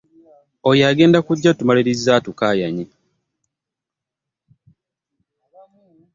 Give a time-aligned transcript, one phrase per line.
[0.69, 2.85] Oyo agenda kujja tumaliriza atukaayanye.